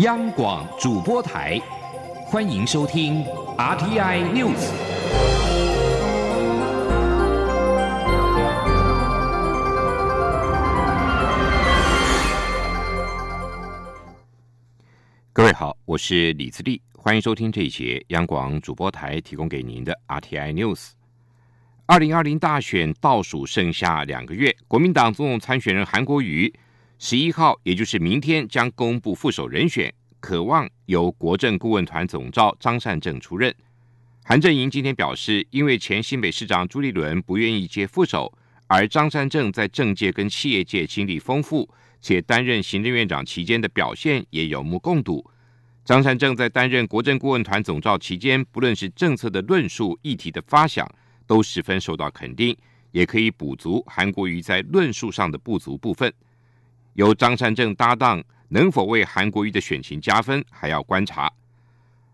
[0.00, 1.60] 央广主播台，
[2.24, 3.22] 欢迎收听
[3.58, 4.70] RTI News。
[15.34, 20.92] 各位好，我是李自立，欢迎收听这一节央广主播台提供给您的 RTI News。
[21.84, 26.50] 二零二零大选倒数剩下两个月，国民党总统参选人韩国瑜
[27.02, 29.90] 十一号，也就是明天将公布副手人选，
[30.20, 33.52] 渴望由国政顾问团总召张善政出任。
[34.22, 38.30] 韩正营今天表示，因为前新北市长朱立伦不愿意接副手，
[38.66, 41.66] 而张善政在政界跟企业界经历丰富，
[42.02, 45.24] 且担任行政院长期间的表现也有目共睹。
[45.86, 50.86] 张善政在担任国政顾问团总召期间，不论是政策的论述、议题的发想。
[51.26, 52.54] 都十分受到肯定，
[52.90, 56.12] 也可以补足韩国瑜在论述上的不足部分。
[57.00, 61.32] 由张善政搭档能否为韩国瑜的选情加分，还要观察。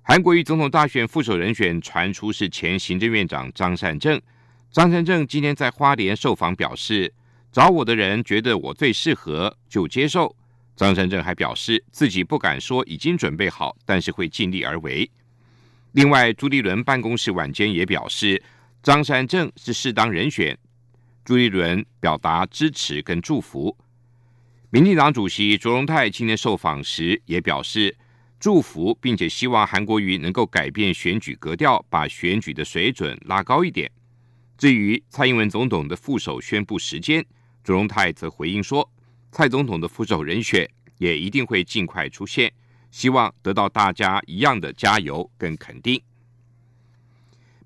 [0.01, 4.23] 韩国瑜总统大选副手人选传出是前行政院长张善政。
[4.71, 7.13] 张善政今天在花莲受访表示，
[7.51, 10.37] 找我的人觉得我最适合，就接受。
[10.77, 15.11] 张善政还表示自己不敢说已经准备好，但是会尽力而为。
[15.93, 18.41] 另外，朱立伦办公室晚间也表示。
[18.85, 20.57] 张善政是适当人选，
[21.25, 23.77] 朱立伦表达支持跟祝福。
[24.71, 27.97] 民进党主席卓荣泰今天受访时也表示
[28.41, 33.89] 祝福，并且希望韩国瑜能够改变选举格调，把选举的水准拉高一点。
[34.59, 37.25] 至于蔡英文总统的副手宣布时间，
[37.63, 38.91] 卓荣泰则回应说，
[39.31, 42.53] 蔡总统的副手人选也一定会尽快出现，
[42.91, 46.03] 希望得到大家一样的加油跟肯定。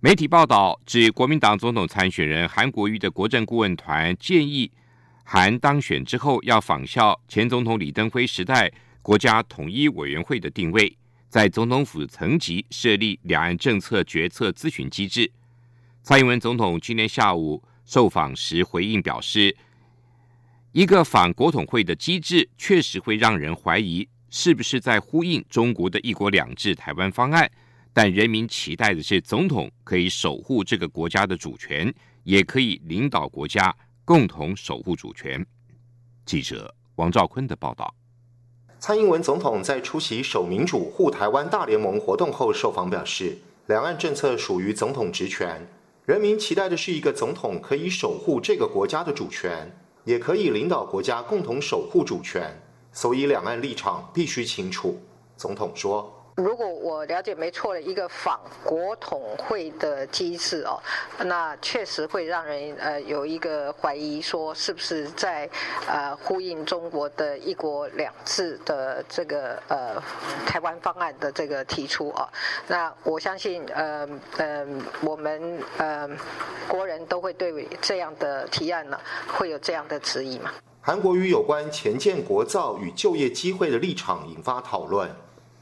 [0.01, 4.71] 媒体报道指，国民党总统参选人韩国瑜的国政顾问团建议，
[5.33, 8.69] 韩当选之后要仿效前总统李登辉时代
[9.01, 10.93] 国家统一委员会的定位，
[11.29, 15.31] 在总统府层级设立两岸政策决策咨询机制。
[16.03, 19.57] 蔡英文总统今天下午受访时回应表示，
[20.73, 27.49] 一个反国统会的机制确实会让人怀疑，是不是在呼应中国的一国两制台湾方案。
[27.93, 33.73] 但人民期待的是，总统可以守护这个国家的主权，也可以领导国家
[34.11, 35.47] 共同守护主权。
[36.27, 37.95] 记者王兆坤的报道。
[38.81, 43.39] 蔡英文总统在出席“守民主、护台湾”大联盟活动后受访表示，
[43.69, 45.65] 两岸政策属于总统职权，
[46.07, 49.71] 人民期待的是一个总统可以守护这个国家的主权，
[50.03, 52.61] 也可以领导国家共同守护主权，
[52.91, 55.01] 所以两岸立场必须清楚。
[55.37, 56.20] 总统说。
[56.43, 60.81] 如果我了解没错的一个仿国统会的机制哦，
[61.25, 65.49] 那确实会让人呃有一个怀疑，说是不是在
[65.87, 70.03] 呃呼应中国的一国两制的这个呃
[70.47, 72.27] 台湾方案的这个提出哦？
[72.67, 74.09] 那我相信呃
[74.39, 74.67] 呃
[75.03, 76.09] 我们呃
[76.67, 78.99] 国人都会对这样的提案呢
[79.29, 80.51] 会有这样的质疑嘛？
[80.81, 85.11] 韩国与有关前建国造与就业机会的立场引发讨论。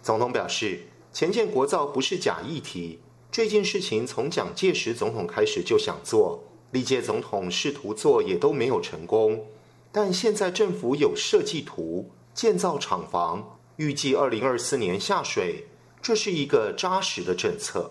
[0.02, 0.80] 总统表示，
[1.12, 2.98] 前建国造不是假议题，
[3.30, 9.46] 这件事情从蒋介石总统开始就想做，历届总统试图做也都没有成功，
[9.90, 15.66] 但现在政府有设计图，建造厂房，预计二零二四年下水，
[16.00, 17.90] 这是一个扎实的政策。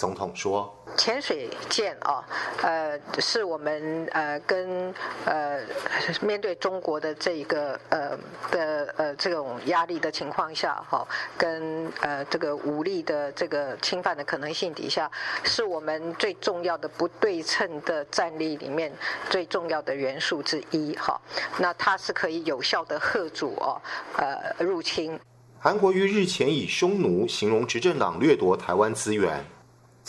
[0.00, 0.74] 总统说。
[0.96, 2.24] 潜水舰啊，
[2.62, 4.92] 呃，是我们呃跟
[5.24, 5.60] 呃
[6.22, 8.18] 面对中国的这一个呃
[8.50, 11.06] 的呃这种压力的情况下哈，
[11.36, 15.08] 跟呃这个武力的这个侵犯的可能性底下，
[15.44, 18.90] 是我们最重要的不对称的战力里面
[19.28, 21.20] 最重要的元素之一哈。
[21.58, 23.80] 那它是可以有效的遏阻哦
[24.16, 25.18] 呃入侵。
[25.60, 29.44] 韩国于日前以匈奴形容执政党掠夺台湾资源。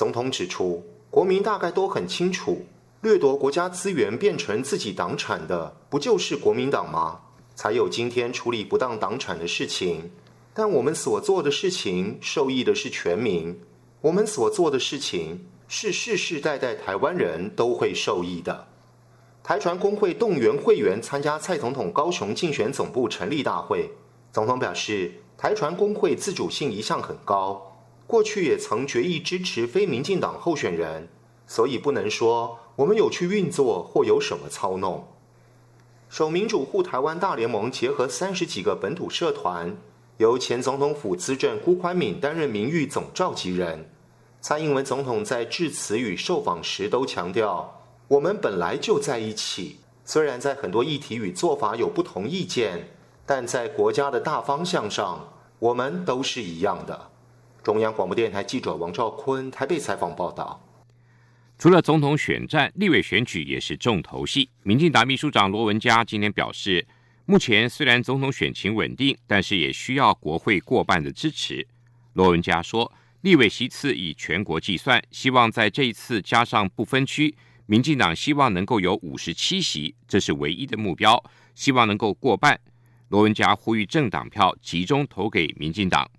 [0.02, 2.66] 总统指出，国民大概都很清楚，
[3.02, 7.20] 掠夺国家资源变成自己党产的，不就是国民党吗？
[7.54, 10.10] 才有今天处理不当党产的事情。
[10.56, 13.56] 但我们所做的事情，受益的是全民。
[14.02, 18.70] 我们所做的事情，是世世代代台湾人都会受益的。
[19.44, 23.88] 台船工会动员会员参加蔡总统高雄竞选总部成立大会。
[24.32, 27.68] 总统表示，台船工会自主性一向很高。
[28.12, 31.08] 过去也曾决议支持非民进党候选人，
[31.48, 35.08] 所以不能说我们有去运作或有什么操弄。
[36.10, 39.74] 守民主护台湾大联盟结合三十几个本土社团，
[40.18, 43.90] 由前总统府资政辜宽敏担任名誉总召集人。
[44.42, 52.90] 蔡英文总统在致辞与受访时都强调，我们本来就在一起，虽然在很多议题与做法有不同意见，
[53.26, 55.30] 但在国家的大方向上。
[55.60, 57.11] 我们都是一样的。
[57.64, 60.60] 中央广播电台记者王兆坤台北采访报道。
[61.60, 64.50] 除了总统选战，立委选举也是重头戏。
[64.64, 66.88] 民进党秘书长罗文嘉今天表示，
[67.26, 71.68] 目前虽然总统选情稳定，但是也需要国会过半的支持。
[72.14, 72.92] 罗文嘉说，
[73.22, 77.36] 立委席次以全国计算，希望在这一次加上不分区，
[77.68, 81.24] 民进党希望能够有五十七席，这是唯一的目标，
[81.54, 82.60] 希望能够过半。
[83.10, 86.10] 罗文嘉呼吁政党票集中投给民进党。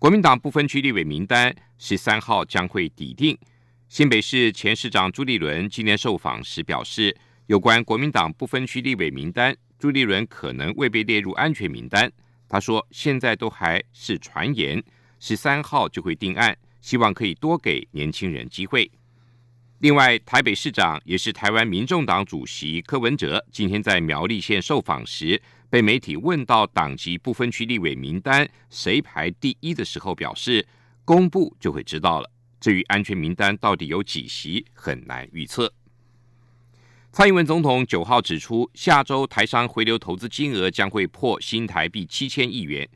[0.00, 3.36] 国民党不分区立委名单十三号将会抵定。
[3.88, 7.16] 新北市前市长朱立伦今年受访时表示，
[7.46, 12.08] 有关国民党不分区立委名单，朱立伦可能未被列入安全名单。
[12.48, 14.80] 他说，现在都还是传言，
[15.18, 18.88] 十三号就会定案，希望可以多给年轻人机会。
[19.80, 30.66] 另外，台北市长也是台湾民众党主席柯文哲，今天在苗栗县受访时，被媒体问到党籍不分区立委名单谁排第一的时候，表示
[31.04, 32.30] 公布就会知道了。
[32.58, 35.72] 至于安全名单到底有几席，很难预测。
[37.12, 42.88] 蔡英文总统九号指出，下周台商回流投资金额将会破新台币七千亿元。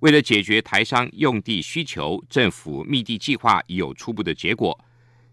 [0.00, 4.78] 为了解决台商用地需求，政府密地计划已有初步的结果。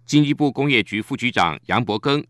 [0.06, 2.24] 经济部工业局副局长杨伯庚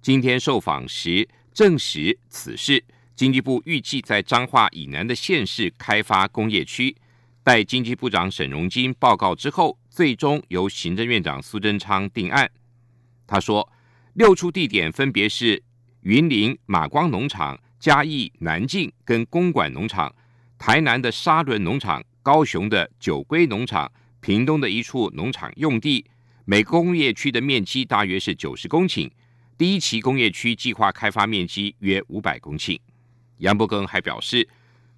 [0.00, 2.82] 今天受访时证实此事。
[3.20, 6.96] 经济部预计在彰化以南的县市开发工业区。
[7.42, 12.50] 待经济部长沈荣金报告之后，最终由行政院长苏贞昌定案。
[13.26, 13.70] 他说，
[14.14, 15.62] 六处地点分别是
[16.00, 20.10] 云林马光农场、嘉义南靖跟公馆农场、
[20.58, 26.06] 台南的沙仑农场、高雄的九龟农场、屏东的一处农场用地，
[26.46, 29.10] 每工业区的面积大约是九十公顷。
[29.58, 32.78] 第一期工业区计划开发面积约五百公顷。
[33.40, 34.48] 杨伯根还表示，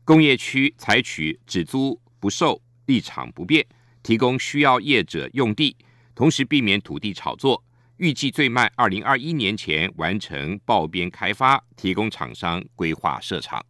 [0.04, 2.00] 工业区采取只租。
[2.20, 3.66] 不售立场不变，
[4.00, 5.76] 提供需要业者用地，
[6.14, 7.64] 同时避免土地炒作。
[7.96, 13.66] 预计最慢二零二一年前完成报边开发，提供厂商规划设厂。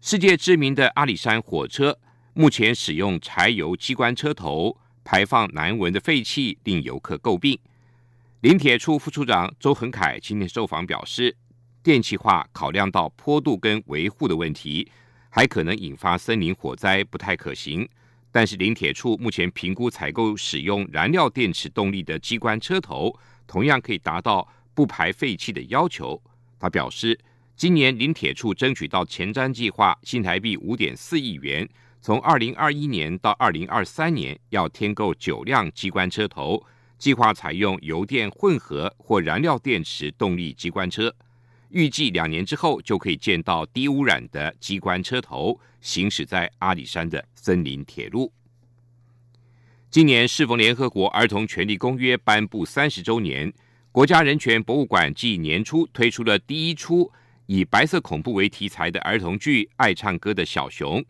[0.00, 1.98] 世界知名的阿里山火车
[2.32, 7.58] 目前使用柴油机关车头，排放难闻的废气，令游客诟病。
[8.42, 11.36] 林铁处副处长周恒凯今天受访表示，
[11.88, 14.86] 电气化考量到坡度跟维护的问题。
[15.30, 17.88] 还可能引发森林火灾，不太可行。
[18.30, 26.22] 但是林铁处目前评估采购使用燃料电池动力的机关车头，同样可以达到不排废气的要求。
[26.60, 27.18] 他表示，
[27.56, 31.66] 今年林铁处争取到前瞻计划新台币五点四亿元，
[32.02, 36.62] 从二零二一年到二零二三年要添购九辆机关车头，
[36.98, 41.14] 计划采用油电混合或燃料电池动力机关车。
[41.70, 48.32] 预计两年之后就可以见到低污染的机关车头行驶在阿里山的森林铁路。
[49.90, 53.52] 今年适逢联合国儿童权利公约颁布三十周年，
[53.90, 57.10] 国家人权博物馆继年初推出了第一出
[57.46, 61.00] 以白色恐怖为题材的儿童剧《爱唱歌的小熊》，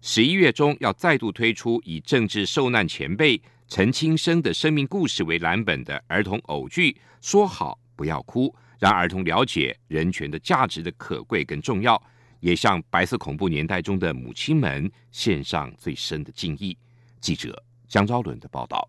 [0.00, 8.46] 十一月中要再度推出以政治受难前辈陈清生的生命故事为蓝本的儿童偶剧《说好不要哭》。
[8.78, 12.00] 让儿童了解人权的价值的可贵跟重要，
[12.40, 16.76] 也向白色恐怖年代中的母亲们献上最深的敬意。
[17.20, 18.88] 记者江昭伦的报道。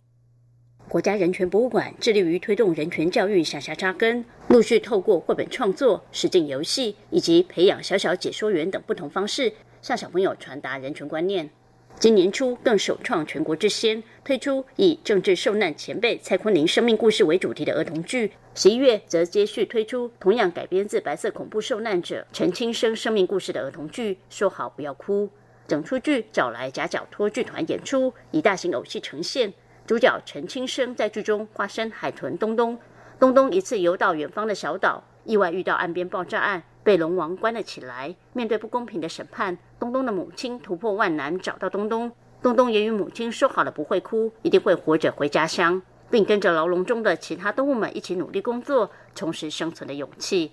[0.88, 11.50] 国家人权博物馆致力于推动人权教育向下扎根，陆续透过绘本创作、实境游戏以及培养小小解说员等不同方式，向小朋友传达人权观念。
[11.98, 18.32] 今年初更首创全国之先，推出以政治受难前辈蔡坤林生命故事为主题的儿童剧。
[18.56, 24.18] 十一月则接续推出同样改编自白色恐怖受难者陈清生生命故事的儿童剧。
[24.30, 25.30] 说好不要哭，
[25.68, 29.54] 整出剧找来夹角托剧团演出，以大型偶戏呈现。
[29.86, 32.80] 主角陈清生在剧中化身海豚东东，
[33.20, 36.64] 东东一次游到远方的小岛，意外遇到岸边爆炸案。
[36.90, 38.16] 被龙王关了起来。
[38.34, 42.12] 面对不公平的审判，东东的母亲突破万难找到东东。
[42.42, 45.80] 东东也与母亲说好了，不会哭，一定会活着回家乡，
[46.10, 50.52] 并跟着牢笼中的其他动物们一起努力工作，重拾生存的勇气。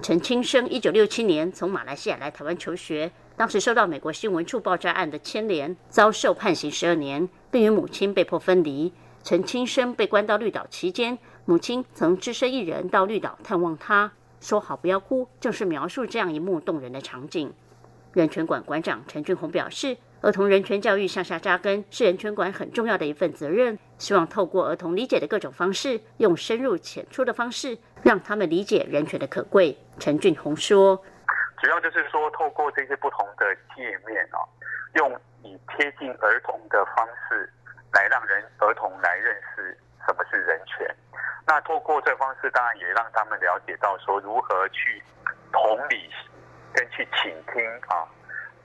[0.00, 8.92] 陈清生一九六七年从马来西亚来台湾求学，当时受到美国新闻处爆炸案的牵连，遭受判刑十二年，并与母亲被迫分离。
[9.24, 14.12] 陈清生被关到绿岛期间，母亲曾只身一人到绿岛探望他。
[14.42, 17.54] 说好不要哭，正是描述这样一幕动人的场景。
[18.12, 23.78] 人权馆馆长陈俊宏表示，儿童人权教育向下扎根是人权馆很重要的一份责任。
[23.98, 29.78] 希望透过儿童理解的各种方式，用深入浅出的方式，让他们理解人权的可贵。
[30.00, 31.00] 陈俊宏说
[31.62, 34.42] ：“主要就是说，透过这些不同的界面啊，
[34.96, 37.48] 用以贴近儿童的方式
[37.92, 40.92] 来让人儿童来认识什么是人权。
[41.46, 45.02] 那透过这方式，当然也让他们了解到说如何去
[45.52, 46.08] 同理
[46.72, 48.06] 跟去倾听啊，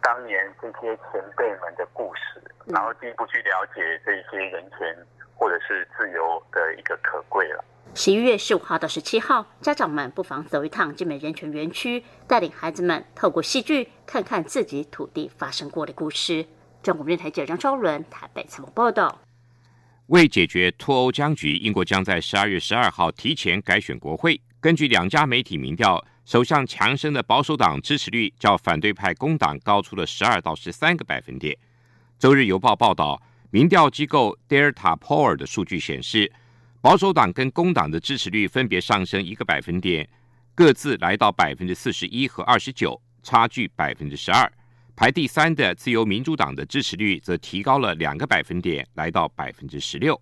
[0.02, 4.96] 当年这些前辈们的故事，然后进一步去了解这些人权
[5.36, 7.64] 或者是自由的一个可贵了。
[7.96, 16.46] 十一月十五号到十七号，家长们不妨走一趟金美人权园区，带领孩子们透过戏剧看看自己土地发生过的故事。
[16.84, 19.18] 中国电台记者张昭伦台北采访报道。
[20.08, 24.40] 为解决脱欧僵局，英国将在十二月十二号提前改选国会。
[24.62, 31.58] 根据两家媒体民调，首相强生的保守党支持率较反对派工党高出了十二到十三个百分点。
[32.18, 36.32] 周日邮报报道，民调机构 Delta Poll 的数据显示，
[36.80, 40.08] 保守党跟工党的支持率分别上升一个百分点，
[40.56, 44.50] 各自来到百分之四十一和二十九，差距百分之十二。
[44.98, 50.20] 排第三的自由民主党的支持率则提高了两个百分点，来到百分之十六。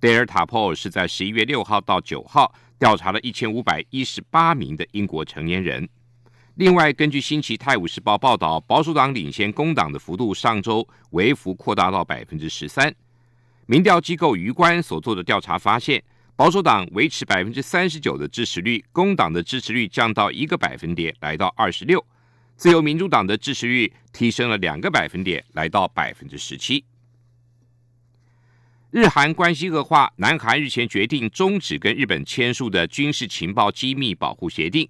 [0.00, 5.86] 德尔塔 poll 是在十一月六号到九号调查了一千五百一十八名的英国成年人。
[6.54, 12.90] 另外，根据《新奇泰晤士报》报道，保守党领先工党的幅度上周微幅扩大到百分之十三。
[13.66, 16.02] 民调机构余关所做的调查发现，
[16.34, 22.02] 保守党维持百分之三十九的支持率，工党的支持率降到一个百分点，来到二十六。
[22.60, 26.84] 自由民主党的支持率提升了两个百分点，来到百分之十七。
[28.90, 34.86] 日韩关系恶化，南韩日前决定终止跟日本签署的军事情报机密保护协定。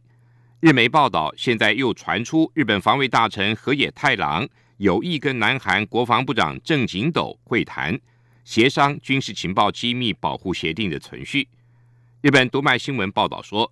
[0.59, 4.49] 日媒报道，现在又传出日本防卫大臣河野太郎
[4.79, 7.97] 有意跟南韩国防部长郑景斗会谈，
[8.45, 11.47] 协商军事情报机密保护协定的存续。
[12.21, 13.71] 日本读卖新闻报道说。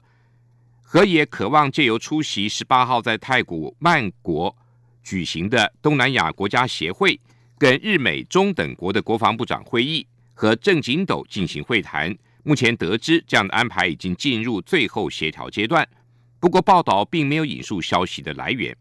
[0.90, 4.56] 河野渴望借由出席十八号在泰国曼国
[5.02, 7.20] 举行的东南亚国家协会
[7.58, 12.16] 跟日美中等国的国防部长会议，和郑景斗进行会谈。
[12.42, 15.86] 目前得知这样的安排已经进入最后协调阶段。
[16.40, 18.74] 不过报道并没有引述消息的来源。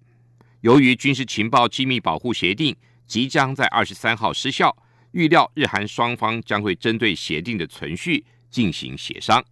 [0.62, 2.74] 由于军事情报机密保护协定
[3.06, 4.74] 即将在二十三号失效，
[5.12, 9.44] 预料日韩双方将会针对协定的存续进行协商。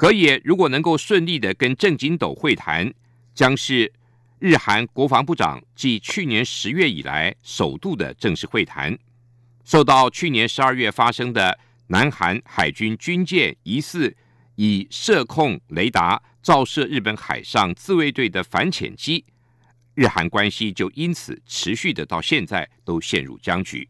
[0.00, 2.90] 河野如果能够顺利的跟郑景斗会谈，
[3.34, 3.92] 将是
[4.38, 8.98] 日韩国防部长继去年十月以来首度的正式会谈。
[9.62, 14.16] 受到去年十二月发生的南韩海军军舰疑似
[14.54, 19.22] 以射控雷达照射日本海上自卫队的反潜机，
[19.92, 23.86] 日韩关系就因此持续的到现在都陷入僵局。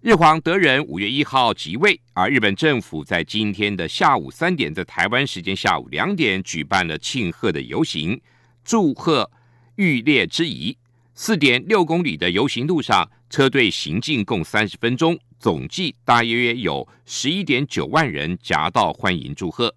[0.00, 8.20] 日皇德仁五月一号即位，而日本政府在今天的下午三点，在台湾时间下午两点举办了庆贺的游行，
[8.62, 9.28] 祝贺
[9.74, 10.76] 御列之仪。
[11.14, 19.74] 四点六公里的游行路上，车队行进共三十分钟，总计大约有十一点九万人夹道欢迎祝贺。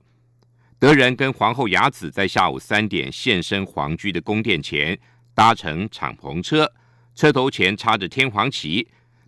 [0.77, 4.95] 德仁跟皇后雅子在下午三点现身皇居的宫殿前，
[5.33, 6.71] 搭乘敞篷车，
[7.15, 8.87] 车头前插着天皇旗。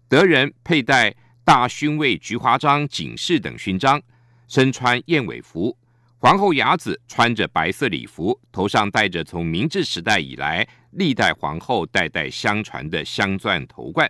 [0.10, 4.02] 德仁佩戴大勋位菊花章警示等勋章，
[4.48, 5.76] 身穿燕尾服。
[6.20, 14.10] 皇后雅子穿着白色礼服，头上戴着从明治时代以来历代皇后代代相传的镶钻头冠。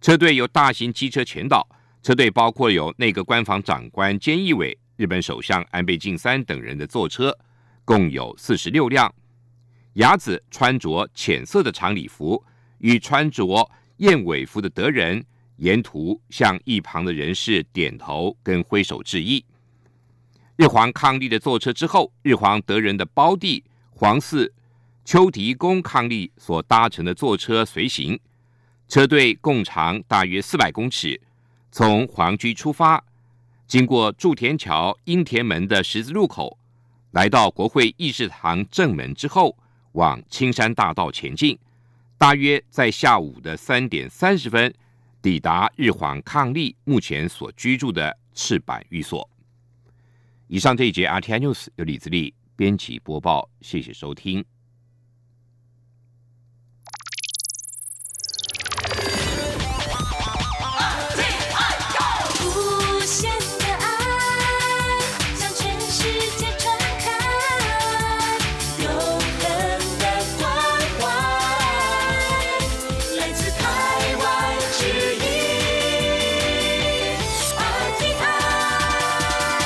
[0.00, 1.66] 车队由大型机车前导，
[2.02, 7.36] 车队包括有内阁官房长官菅义伟、日本首相安倍晋三等人的坐车，
[7.84, 9.12] 共有四十六辆。
[9.94, 12.44] 雅子穿着浅色的长礼服，
[12.78, 13.70] 与穿着。
[13.98, 15.24] 燕尾服的德仁
[15.56, 19.44] 沿途向一旁的人士点头跟挥手致意。
[20.56, 24.50] 日皇抗力的坐车之后，日皇德仁的胞弟皇嗣
[25.04, 28.18] 丘迪公抗力所搭乘的坐车随行。
[28.88, 31.20] 车队共长大约四百公尺，
[31.70, 33.02] 从皇居出发，
[33.66, 36.56] 经过筑田桥樱田门的十字路口，
[37.10, 39.56] 来到国会议事堂正门之后，
[39.92, 41.58] 往青山大道前进。
[42.18, 44.72] 大约在下午的三点三十分，
[45.20, 49.28] 抵达日皇抗力目前所居住的赤坂寓所。
[50.46, 54.44] 以上这一节 RTI News 由李自力编辑播报，谢谢收听。